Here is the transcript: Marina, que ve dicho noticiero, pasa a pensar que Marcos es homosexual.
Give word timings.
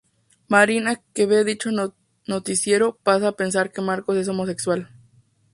Marina, 0.47 0.95
que 1.13 1.27
ve 1.27 1.43
dicho 1.43 1.69
noticiero, 2.25 2.97
pasa 3.03 3.27
a 3.27 3.35
pensar 3.41 3.71
que 3.71 3.81
Marcos 3.89 4.17
es 4.17 4.27
homosexual. 4.29 4.89